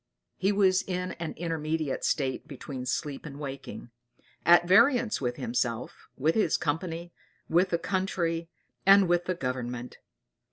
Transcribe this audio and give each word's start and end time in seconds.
He 0.35 0.51
was 0.51 0.81
in 0.81 1.11
an 1.19 1.33
intermediate 1.33 2.03
state 2.03 2.47
between 2.47 2.87
sleeping 2.87 3.33
and 3.33 3.39
waking; 3.39 3.91
at 4.47 4.67
variance 4.67 5.21
with 5.21 5.35
himself, 5.35 6.07
with 6.17 6.33
his 6.33 6.57
company, 6.57 7.13
with 7.47 7.69
the 7.69 7.77
country, 7.77 8.49
and 8.83 9.07
with 9.07 9.25
the 9.25 9.35
government. 9.35 9.99